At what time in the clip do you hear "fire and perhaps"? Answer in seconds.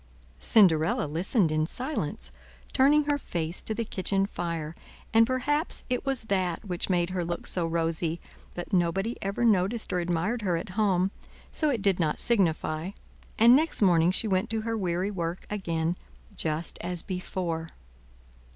4.25-5.83